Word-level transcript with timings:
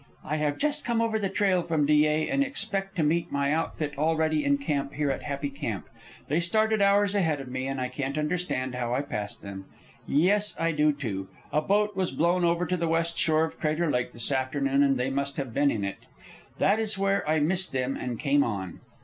I 0.25 0.37
have 0.37 0.57
just 0.57 0.83
come 0.83 0.99
over 0.99 1.19
the 1.19 1.29
trail 1.29 1.61
from 1.61 1.85
Dyea 1.85 2.27
and 2.33 2.43
expect 2.43 2.95
to 2.95 3.03
meet 3.03 3.31
my 3.31 3.53
outfit 3.53 3.95
already 3.99 4.43
in 4.43 4.57
camp 4.57 4.93
here 4.95 5.11
at 5.11 5.21
Happy 5.21 5.51
Camp. 5.51 5.87
They 6.27 6.39
started 6.39 6.81
hours 6.81 7.13
ahead 7.13 7.39
of 7.39 7.49
me, 7.49 7.67
and 7.67 7.79
I 7.79 7.87
can't 7.87 8.17
understand 8.17 8.73
how 8.73 8.95
I 8.95 9.01
passed 9.03 9.43
them 9.43 9.65
yes 10.07 10.55
I 10.59 10.71
do, 10.71 10.91
too! 10.91 11.27
A 11.53 11.61
boat 11.61 11.95
was 11.95 12.09
blown 12.09 12.43
over 12.43 12.65
to 12.65 12.77
the 12.77 12.87
west 12.87 13.15
shore 13.15 13.45
of 13.45 13.59
Crater 13.59 13.91
Lake 13.91 14.11
this 14.11 14.31
afternoon, 14.31 14.81
and 14.81 14.97
they 14.97 15.11
must 15.11 15.37
have 15.37 15.53
been 15.53 15.69
in 15.69 15.83
it. 15.83 15.99
That 16.57 16.79
is 16.79 16.97
where 16.97 17.21
I 17.29 17.39
missed 17.39 17.71
them 17.71 17.95
and 17.95 18.19
came 18.19 18.43
on. 18.43 18.79